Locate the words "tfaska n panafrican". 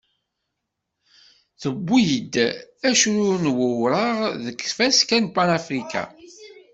4.67-6.09